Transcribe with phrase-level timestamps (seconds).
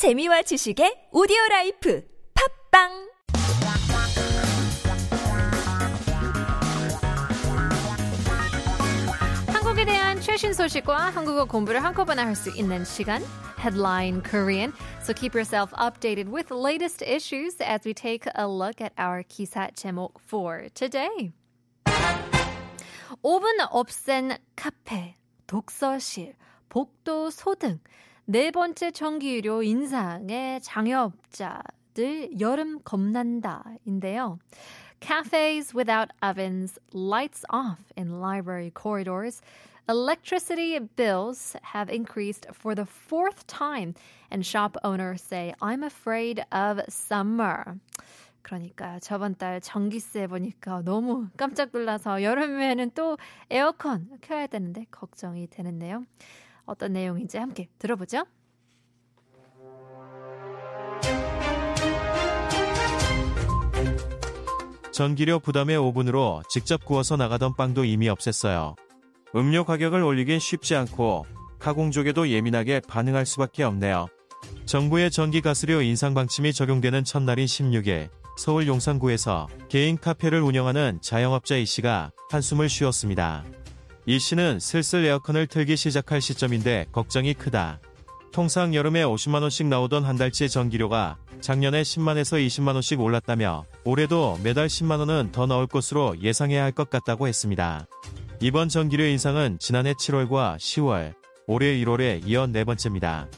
[0.00, 2.02] 재미와 지식의 오디오 라이프
[2.72, 2.88] 팝빵
[9.52, 13.22] 한국에 대한 최신 소식과 한국어 공부를 한꺼번에 할 수 있는 시간
[13.58, 14.72] Headline Korean.
[15.02, 19.68] So keep yourself updated with latest issues as we take a look at our 기사
[19.74, 21.34] 제목 for today.
[23.22, 26.36] 5분 없앤 카페, 독서실,
[26.70, 27.80] 복도 소 등
[28.26, 34.38] 네 번째 전기료 인상에 자영업자들 여름 겁난다인데요.
[35.00, 39.40] Cafes without ovens, lights off in library corridors.
[39.88, 43.94] Electricity bills have increased for the fourth time,
[44.30, 47.80] and shop owners say, I'm afraid of summer.
[48.42, 53.18] 그러니까 저번 달 전기세 보니까 너무 깜짝 놀라서 여름에는 또
[53.50, 56.04] 에어컨 켜야 되는데 걱정이 되는데요.
[56.70, 58.24] 어떤 내용인지 함께 들어보죠.
[64.92, 68.76] 전기료 부담의 오븐으로 직접 구워서 나가던 빵도 이미 없앴어요.
[69.34, 71.26] 음료 가격을 올리긴 쉽지 않고
[71.58, 74.06] 가공족에도 예민하게 반응할 수밖에 없네요.
[74.66, 82.12] 정부의 전기가스료 인상 방침이 적용되는 첫날인 16일 서울 용산구에서 개인 카페를 운영하는 자영업자 이 씨가
[82.30, 83.44] 한숨을 쉬었습니다.
[84.10, 87.78] 이 씨는 슬슬 에어컨을 틀기 시작할 시점인데 걱정이 크다.
[88.32, 95.46] 통상 여름에 50만원씩 나오던 한 달치 전기료가 작년에 10만에서 20만원씩 올랐다며 올해도 매달 10만원은 더
[95.46, 97.86] 나올 것으로 예상해야 할 것 같다고 했습니다.
[98.40, 101.14] 이번 전기료 인상은 지난해 7월과 10월,
[101.46, 103.28] 올해 1월에 이어 네 번째입니다.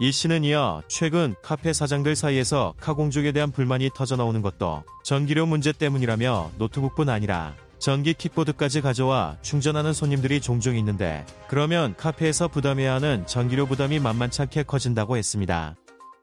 [0.00, 5.70] 이 씨는 이어 최근 카페 사장들 사이에서 카공족에 대한 불만이 터져 나오는 것도 전기료 문제
[5.72, 7.54] 때문이라며 노트북뿐 아니라
[7.84, 15.18] 전기 킥보드까지 가져와 충전하는 손님들이 종종 있는데 그러면 카페에서 부담해야 하는 전기료 부담이 만만찮게 커진다고
[15.18, 15.76] 했습니다.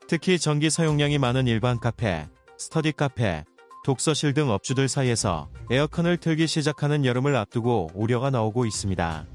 [0.07, 3.43] 특히 전기 사용량이 많은 일반 카페, 스터디 카페,
[3.85, 9.27] 독서실 등 업주들 사이에서 에어컨을 틀기 시작하는 여름을 앞두고 우려가 나오고 있습니다.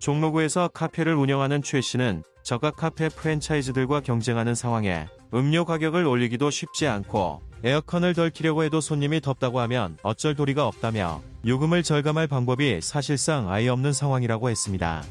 [0.00, 7.47] 종로구에서 카페를 운영하는 최 씨는 저가 카페 프랜차이즈들과 경쟁하는 상황에 음료 가격을 올리기도 쉽지 않고
[7.64, 13.68] 에어컨을 덜 키려고 해도 손님이 덥다고 하면 어쩔 도리가 없다며 요금을 절감할 방법이 사실상 아예
[13.68, 15.02] 없는 상황이라고 했습니다.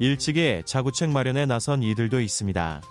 [0.00, 2.82] 일찍이 자구책 마련에 나선 이들도 있습니다.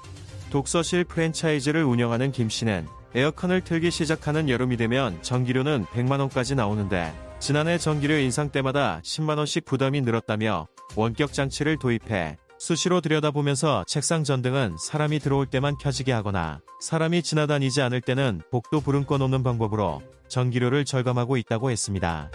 [0.52, 8.16] 독서실 프랜차이즈를 운영하는 김 씨는 에어컨을 틀기 시작하는 여름이 되면 전기료는 100만원까지 나오는데 지난해 전기료
[8.16, 15.79] 인상 때마다 10만원씩 부담이 늘었다며 원격 장치를 도입해 수시로 들여다보면서 책상 전등은 사람이 들어올 때만
[15.79, 22.31] 켜지게 하거나 사람이 지나다니지 않을 때는 복도 불은 꺼놓는 방법으로 전기료를 절감하고 있다고 했습니다.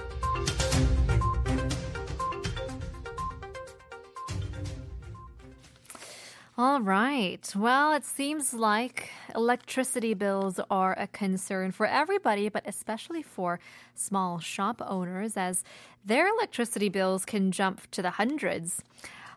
[6.56, 7.52] All right.
[7.56, 13.60] Well, it seems like electricity bills are a concern for everybody, but especially for
[13.96, 15.64] small shop owners, as
[16.06, 18.84] their electricity bills can jump to the hundreds.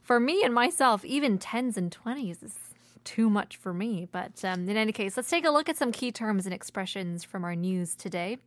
[0.01, 2.55] for me and myself, even 10s and 20s is
[3.03, 4.07] too much for me.
[4.11, 7.23] But um, in any case, let's take a look at some key terms and expressions
[7.23, 8.37] from our news today.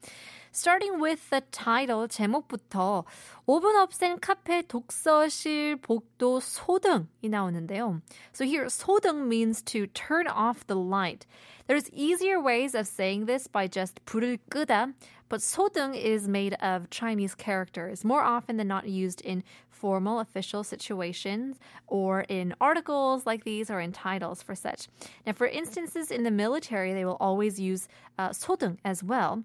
[0.52, 3.04] Starting with the title, 제목부터
[3.46, 8.00] 오븐 없앤 카페, 독서실, 복도, 소등이 나오는데요.
[8.32, 11.26] So here, 소등 means to turn off the light.
[11.66, 14.92] There's easier ways of saying this by just 불을 끄다.
[15.29, 20.63] but 소등 is made of Chinese characters, more often than not used in formal official
[20.63, 21.57] situations
[21.87, 24.87] or in articles like these or in titles for such.
[25.25, 29.43] Now, for instances in the military, they will always use uh, 소등 as well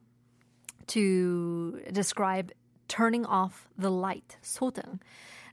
[0.88, 2.50] to describe
[2.88, 4.98] turning off the light, 소등.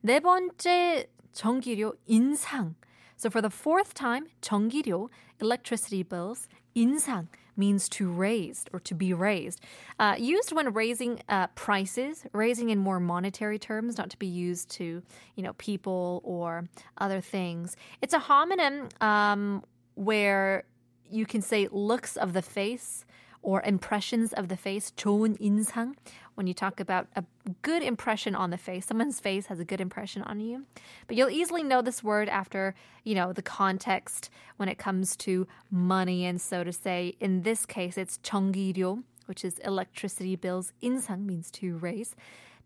[0.03, 2.75] 네 번째 전기료 인상.
[3.16, 5.09] So for the fourth time, 전기료,
[5.40, 9.62] electricity bills, 인상 means to raise or to be raised.
[10.00, 14.69] Uh, used when raising uh, prices, raising in more monetary terms, not to be used
[14.72, 15.03] to,
[15.35, 17.75] you know, people or other things.
[18.02, 19.63] It's a homonym um,
[19.96, 20.63] where
[21.09, 23.05] you can say looks of the face
[23.43, 25.96] or impressions of the face, 좋은 인상,
[26.35, 27.23] when you talk about a
[27.61, 28.85] good impression on the face.
[28.85, 30.66] Someone's face has a good impression on you.
[31.08, 32.73] But you'll easily know this word after,
[33.03, 36.26] you know, the context when it comes to money.
[36.26, 40.73] And so to say, in this case, it's 전기료, which is electricity bills.
[40.82, 42.16] 인상 means to raise.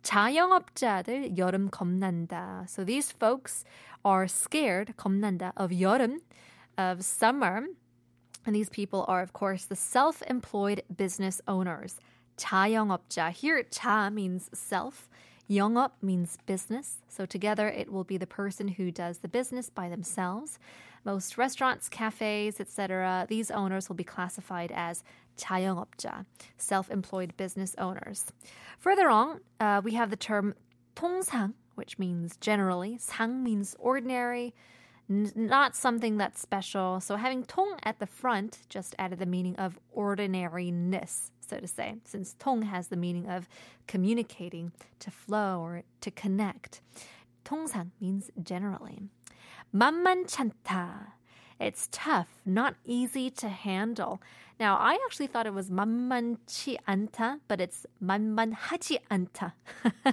[0.03, 2.69] 자영업자들 여름 겁난다.
[2.69, 3.65] So these folks
[4.03, 6.19] are scared, 겁난다, of 여름,
[6.77, 7.63] of summer.
[8.45, 11.99] And these people are, of course, the self employed business owners.
[12.39, 13.31] 자영업자.
[13.31, 15.09] Here, 자 means self.
[15.49, 19.89] 영업 means business, so together it will be the person who does the business by
[19.89, 20.57] themselves.
[21.03, 25.03] Most restaurants, cafes, etc., these owners will be classified as
[25.37, 26.25] 자영업자,
[26.57, 28.31] self-employed business owners.
[28.79, 30.55] Further on, uh, we have the term
[30.95, 32.97] 통상, which means generally.
[32.97, 34.53] 상 means ordinary, n-
[35.09, 36.99] not something that's special.
[36.99, 41.95] So having 통 at the front just added the meaning of ordinariness, so to say,
[42.05, 43.47] since 통 has the meaning of
[43.87, 46.81] communicating, to flow, or to connect.
[47.43, 48.99] 통상 means generally.
[49.73, 51.13] 만만찮다.
[51.59, 54.21] It's tough, not easy to handle.
[54.59, 59.53] Now, I actually thought it was 만만치 않다, but it's 만만하지 않다.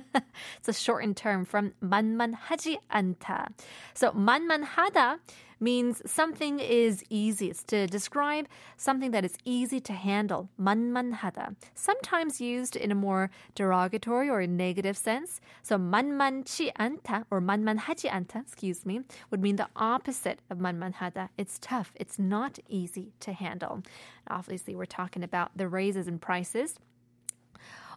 [0.58, 3.48] it's a shortened term from 만만하지 않다.
[3.94, 5.18] So 만만하다
[5.60, 7.48] means something is easy.
[7.48, 10.48] It's to describe something that is easy to handle.
[10.60, 11.54] 만만하다.
[11.74, 15.40] Sometimes used in a more derogatory or negative sense.
[15.62, 21.28] So 만만치 않다 or 만만하지 않다, excuse me, would mean the opposite of 만만하다.
[21.38, 21.92] It's tough.
[21.94, 23.82] It's not easy to handle.
[24.28, 26.78] Obviously, we're talking about the raises in prices.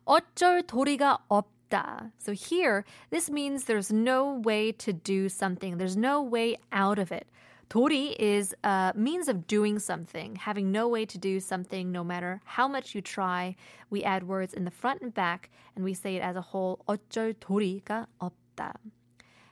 [0.08, 2.12] 어쩔 도리가 없다.
[2.20, 5.78] So here, this means there's no way to do something.
[5.78, 7.28] There's no way out of it.
[7.70, 12.42] 도리 is a means of doing something, having no way to do something no matter
[12.46, 13.56] how much you try.
[13.90, 16.84] We add words in the front and back and we say it as a whole.
[16.88, 18.76] 어쩔 도리가 없다.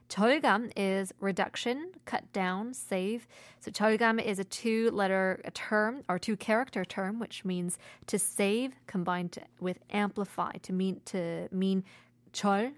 [0.10, 3.28] 절감 is reduction, cut down, save.
[3.60, 9.42] So 절감 is a two-letter term or two-character term, which means to save combined to,
[9.60, 11.84] with amplify to mean to mean
[12.32, 12.74] 절,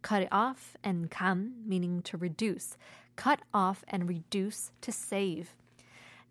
[0.00, 2.78] cut it off, and 감 meaning to reduce
[3.16, 5.54] cut off and reduce to save.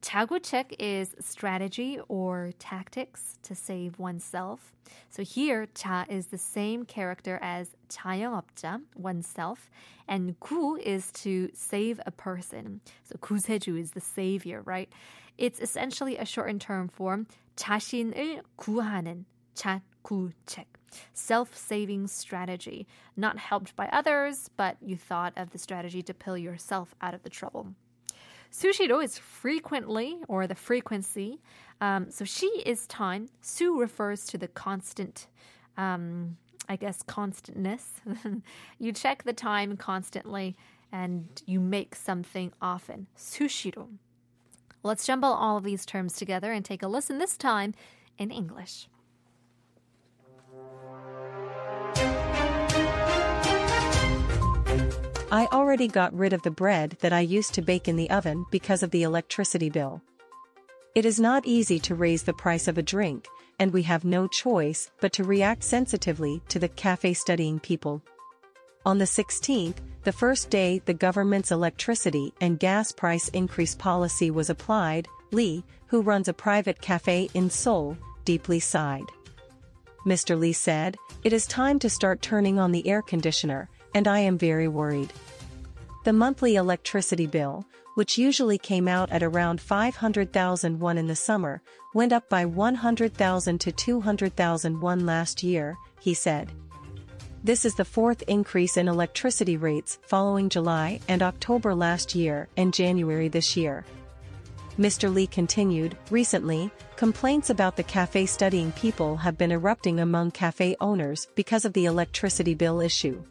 [0.01, 4.73] 자구책 is strategy or tactics to save oneself.
[5.09, 9.69] So here, 자 is the same character as 자영업자, oneself,
[10.07, 12.79] and 구 is to save a person.
[13.03, 14.89] So 구세주 is the savior, right?
[15.37, 17.25] It's essentially a shortened term for
[17.57, 19.25] 자신을 구하는
[19.55, 20.72] 자구책
[21.12, 22.86] self saving strategy,
[23.16, 27.22] not helped by others, but you thought of the strategy to pull yourself out of
[27.22, 27.74] the trouble.
[28.54, 31.40] Sushiro is frequently or the frequency.
[31.80, 33.28] Um, so she is time.
[33.40, 35.26] Su refers to the constant,
[35.76, 36.36] um,
[36.68, 37.94] I guess, constantness.
[38.78, 40.56] you check the time constantly
[40.92, 43.08] and you make something often.
[43.18, 43.88] Sushiro.
[44.84, 47.74] Let's jumble all of these terms together and take a listen this time
[48.18, 48.88] in English.
[55.34, 58.46] I already got rid of the bread that I used to bake in the oven
[58.52, 60.00] because of the electricity bill.
[60.94, 63.26] It is not easy to raise the price of a drink,
[63.58, 68.00] and we have no choice but to react sensitively to the cafe studying people.
[68.86, 74.50] On the 16th, the first day the government's electricity and gas price increase policy was
[74.50, 79.10] applied, Lee, who runs a private cafe in Seoul, deeply sighed.
[80.06, 80.38] Mr.
[80.38, 84.36] Lee said, It is time to start turning on the air conditioner, and I am
[84.36, 85.12] very worried.
[86.04, 87.64] The monthly electricity bill,
[87.94, 91.62] which usually came out at around 500,000 won in the summer,
[91.94, 96.52] went up by 100,000 to 200,000 won last year, he said.
[97.44, 102.74] This is the fourth increase in electricity rates following July and October last year and
[102.74, 103.84] January this year.
[104.78, 105.12] Mr.
[105.12, 111.28] Lee continued, recently, complaints about the cafe studying people have been erupting among cafe owners
[111.36, 113.22] because of the electricity bill issue.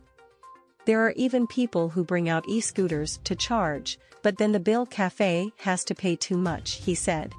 [0.85, 5.51] There are even people who bring out e-scooters to charge, but then the Bill Cafe
[5.57, 7.33] has to pay too much, he said.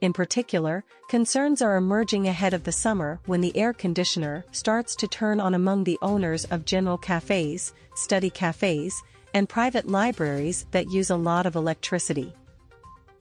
[0.00, 5.08] In particular, concerns are emerging ahead of the summer when the air conditioner starts to
[5.08, 8.94] turn on among the owners of general cafes, study cafes,
[9.34, 12.32] and private libraries that use a lot of electricity.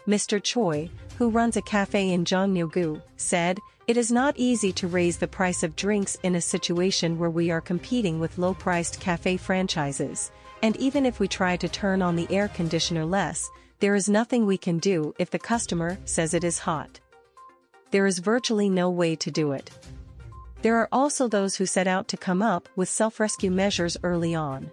[0.08, 0.42] Mr.
[0.42, 5.28] Choi, who runs a cafe in Jongno-gu, said, it is not easy to raise the
[5.28, 10.30] price of drinks in a situation where we are competing with low-priced cafe franchises,
[10.62, 14.46] and even if we try to turn on the air conditioner less, there is nothing
[14.46, 17.00] we can do if the customer says it is hot.
[17.92, 19.72] There is virtually no way to do it.
[20.64, 24.70] There are also those who set out to come up with self-rescue measures early on.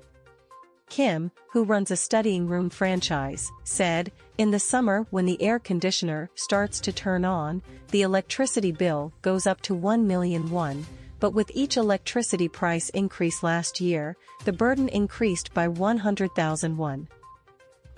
[0.88, 6.31] Kim, who runs a studying room franchise, said, In the summer when the air conditioner
[6.35, 10.87] starts to turn on, the electricity bill goes up to 1 million won,
[11.21, 17.09] but with each electricity price increase last year, the burden increased by 100,000 won.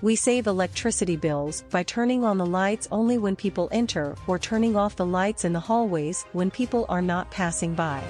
[0.03, 4.77] We save electricity bills by turning on the lights only when people enter or turning
[4.77, 8.03] off the lights in the hallways when people are not passing by.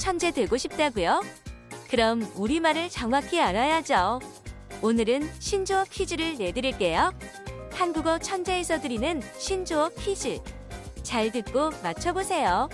[0.00, 1.22] 천재 되고 싶다고요?
[1.90, 4.18] 그럼 우리말을 정확히 알아야죠.
[4.80, 7.12] 오늘은 신조어 퀴즈를 내드릴게요.
[7.74, 10.40] 한국어 천재에서 드리는 신조어 퀴즈.
[11.02, 12.70] 잘 듣고 맞춰보세요.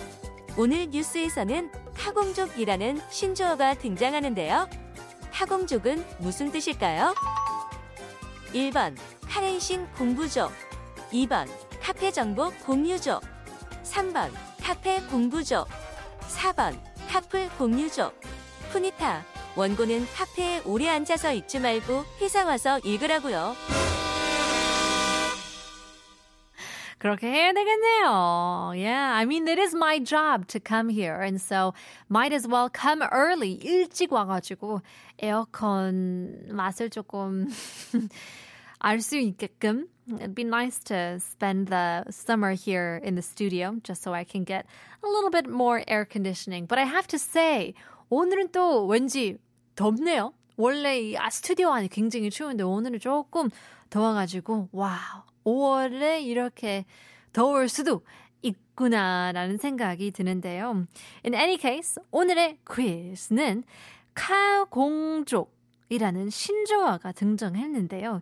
[0.57, 4.69] 오늘 뉴스에서는 카공족이라는 신조어가 등장하는데요.
[5.33, 7.13] 카공족은 무슨 뜻일까요?
[8.53, 8.95] 1번
[9.27, 10.49] 카레이싱 공부족
[11.11, 11.49] 2번
[11.81, 13.21] 카페 정보 공유족
[13.83, 14.31] 3번
[14.63, 15.67] 카페 공부족
[16.21, 18.13] 4번 카풀 공유족
[18.71, 23.55] 푸니타 원고는 카페에 오래 앉아서 읽지 말고 회사 와서 읽으라고요.
[26.99, 28.73] 그렇게 해야 되겠네요.
[28.75, 31.19] Yeah, I mean, it is my job to come here.
[31.19, 31.73] And so,
[32.07, 33.53] might as well come early.
[33.63, 34.81] 일찍 와가지고,
[35.17, 37.47] 에어컨 맛을 조금
[38.77, 39.87] 알 수 있게끔.
[40.09, 44.45] It'd be nice to spend the summer here in the studio just so I can
[44.45, 44.65] get
[45.03, 46.65] a little bit more air conditioning.
[46.65, 47.73] But I have to say,
[48.09, 49.37] 오늘은 또 왠지
[49.75, 50.33] 덥네요.
[50.55, 53.49] 원래 이 아, 스튜디오 안이 굉장히 추운데 오늘은 조금
[53.89, 55.23] 더워가지고, 와우.
[55.43, 56.85] 5월에 이렇게
[57.33, 58.01] 더울 수도
[58.41, 60.85] 있구나라는 생각이 드는데요.
[61.25, 63.63] In any case, 오늘의 퀴즈는
[64.13, 65.49] 카공족이라는
[66.29, 68.21] 신조어가 등장했는데요.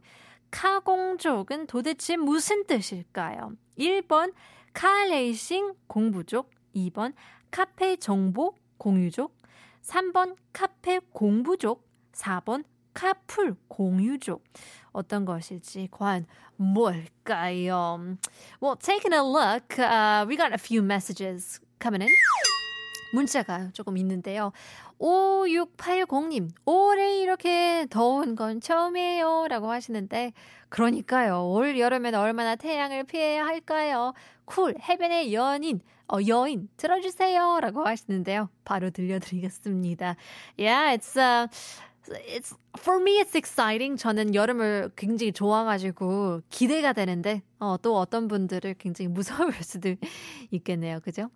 [0.56, 3.58] 카공족은 도대체 무슨 뜻일까요?
[3.78, 4.34] 1번
[4.72, 7.14] 카레이싱 공부족, 2번
[7.52, 9.36] 카페 정보 공유족,
[9.82, 14.46] 3번 카페 공부족, 4번 카풀 공유족.
[14.94, 18.16] 어떤 것일지 과연 뭘까요?
[18.62, 22.08] Well, taking a look, uh, we got a few messages coming in.
[23.16, 24.52] 문자가 조금 있는데요.
[25.00, 29.48] 5680님, 올해 이렇게 더운 건 처음이에요.
[29.50, 30.34] 라고 하시는데,
[30.70, 31.48] 그러니까요.
[31.48, 34.14] 올 여름엔 얼마나 태양을 피해야 할까요?
[34.46, 37.60] 쿨, 해변의 연인, 어, 여인, 들어주세요.
[37.62, 38.50] 라고 하시는데요.
[38.64, 40.16] 바로 들려드리겠습니다.
[40.58, 41.48] Yeah, it's, uh,
[42.14, 43.98] it's for me it's exciting.
[43.98, 49.08] 저는 여름을 굉장히 좋아가지고 기대가 되는데 어, 또 어떤 분들을 굉장히
[49.50, 49.96] 무서울 수도
[50.52, 51.00] 있겠네요.
[51.00, 51.30] 그죠?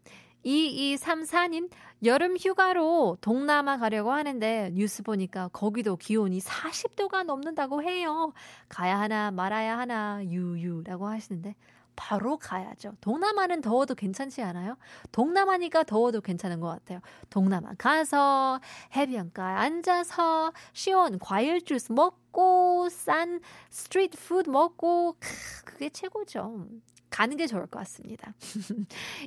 [0.45, 1.69] 2234님,
[2.03, 8.33] 여름 휴가로 동남아 가려고 하는데 뉴스 보니까 거기도 기온이 40도가 넘는다고 해요.
[8.69, 11.55] 가야 하나 말아야 하나 유유라고 하시는데
[11.99, 12.93] 바로 가야죠.
[13.01, 14.77] 동남아는 더워도 괜찮지 않아요?
[15.11, 17.01] 동남아니까 더워도 괜찮은 것 같아요.
[17.29, 18.61] 동남아 가서
[18.95, 25.17] 해변가에 앉아서 시원 과일 주스 먹고 싼 스트리트 푸드 먹고
[25.65, 26.67] 그게 최고죠.
[27.09, 28.33] 가는 게 좋을 것 같습니다.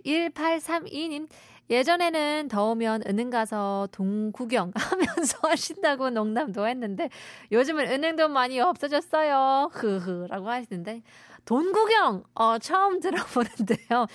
[0.05, 1.29] 1832님,
[1.71, 7.09] 예전에는 더우면 은행 가서 동 구경 하면서 하신다고 농담도 했는데
[7.51, 9.71] 요즘은 은행도 많이 없어졌어요.
[9.73, 11.03] 흐흐 라고 하시는데
[11.45, 14.07] 돈 구경 어 처음 들어보는데요.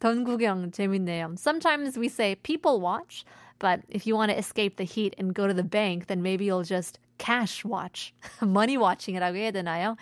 [0.00, 1.34] 돈 구경 재밌네요.
[1.38, 3.24] Sometimes we say people watch,
[3.58, 6.46] but if you want to escape the heat and go to the bank, then maybe
[6.46, 8.12] you'll just cash watch,
[8.42, 9.96] money watching이라고 해야 되나요?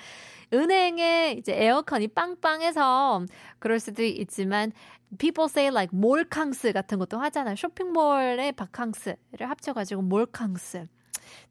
[0.52, 3.24] 은행에 이제 에어컨이 빵빵해서
[3.58, 4.72] 그럴 수도 있지만
[5.18, 7.56] people say like 몰캉스 같은 것도 하잖아요.
[7.56, 10.86] 쇼핑몰의 바캉스를 합쳐가지고 몰캉스.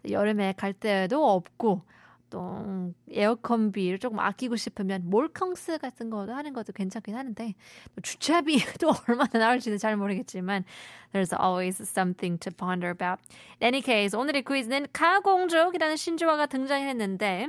[0.10, 1.84] 여름에 갈 때도 없고
[2.29, 7.56] 또 에어컨비를 조금 아끼고 싶으면 몰캉스 같은 거도 하는 것도 괜찮긴 하는데
[8.01, 10.63] 주차비도 얼마나 나올지는 잘 모르겠지만
[11.12, 13.22] there's always something to ponder about.
[13.62, 17.48] In any case, 오늘의 퀴즈는 카공족이라는 신조어가 등장했는데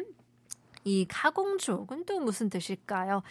[0.84, 3.22] 이 카공족은 또 무슨 뜻일까요?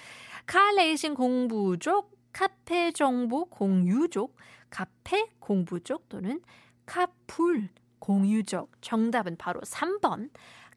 [0.46, 4.36] 카레이싱 공부족, 카페 정보 공유족,
[4.70, 6.42] 카페 공부족 또는
[6.86, 8.72] 카풀 공유족.
[8.82, 10.30] 정답은 바로 3번.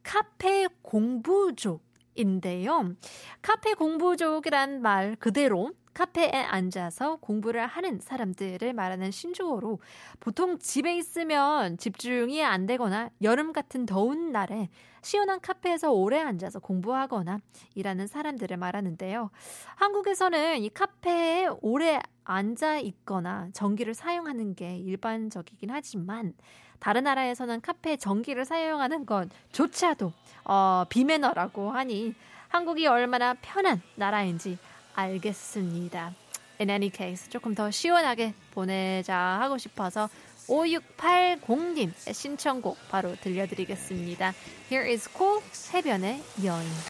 [0.03, 1.85] 카페 공부족
[2.15, 2.95] 인데요.
[3.41, 9.79] 카페 공부족이란 말 그대로 카페에 앉아서 공부를 하는 사람들을 말하는 신조어로
[10.21, 14.71] 보통 집에 있으면 집중이 안 되거나 여름 같은 더운 날에
[15.03, 17.41] 시원한 카페에서 오래 앉아서 공부하거나
[17.75, 19.31] 일하는 사람들을 말하는데요.
[19.77, 26.35] 한국에서는 이 카페에 오래 앉아 있거나 전기를 사용하는 게 일반적이긴 하지만
[26.83, 30.13] 다른 나라에서는 카페 전기를 사용하는 것조차도
[30.45, 32.13] 어, 비매너라고 하니
[32.49, 34.59] 한국이 얼마나 편한 나라인지
[34.97, 36.13] 알겠습니다.
[36.61, 40.09] In any case, 조금 더 시원하게 보내자 하고 싶어서
[40.49, 44.33] 5680님 신청곡 바로 들려드리겠습니다.
[44.69, 45.41] Here is Cool
[45.73, 46.73] 해변의 여인.